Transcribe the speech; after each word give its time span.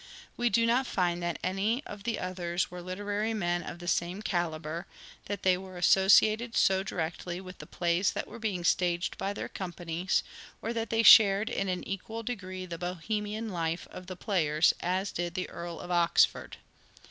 We 0.35 0.49
do 0.49 0.65
not 0.65 0.87
find 0.87 1.21
that 1.21 1.37
any 1.43 1.83
of 1.85 2.05
the 2.05 2.17
others 2.17 2.71
were 2.71 2.81
literary 2.81 3.35
men 3.35 3.61
of 3.61 3.77
the 3.77 3.87
same 3.87 4.23
calibre, 4.23 4.87
that 5.25 5.43
they 5.43 5.59
were 5.59 5.77
associated 5.77 6.57
so 6.57 6.81
directly 6.81 7.39
with 7.39 7.59
the 7.59 7.67
3i8" 7.67 7.69
SHAKESPEARE" 7.69 7.83
IDENTIFIED 7.83 7.99
plays 7.99 8.11
that 8.13 8.27
were 8.27 8.39
being 8.39 8.63
staged 8.63 9.17
by 9.19 9.31
their 9.31 9.47
companies, 9.47 10.23
or 10.59 10.73
that 10.73 10.89
they 10.89 11.03
shared 11.03 11.51
in 11.51 11.69
an 11.69 11.87
equal 11.87 12.23
degree 12.23 12.65
the 12.65 12.79
Bohemian 12.79 13.49
life 13.49 13.87
of 13.91 14.07
the 14.07 14.15
players 14.17 14.73
as 14.79 15.11
did 15.11 15.35
the 15.35 15.47
Earl 15.49 15.79
of 15.79 15.91
Oxford. 15.91 16.57